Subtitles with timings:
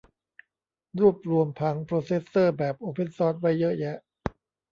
[0.99, 3.97] รวบรวมผังโพรเซสเซอร์แบบโอเพนซอร์สไว้เยอะแยะ